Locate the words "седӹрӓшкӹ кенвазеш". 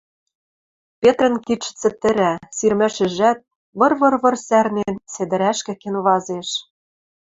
5.13-6.49